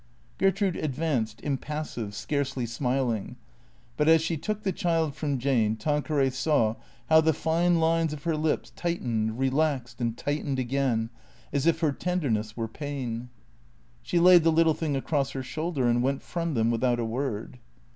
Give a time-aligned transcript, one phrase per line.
[0.39, 3.35] Gertrude advanced, impassive, scarcely smiling.
[3.97, 6.77] But as she took the child from Jane, Tanqueray saw
[7.07, 11.11] how the fine lines of her lips tightened, relaxed, and tightened again,
[11.53, 13.29] as if her ten derness were pain.
[14.01, 17.59] She laid the little thing across her shoulder and went from them without a word.